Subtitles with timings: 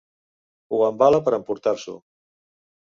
[0.77, 1.99] Ho embala per emportar-s'ho.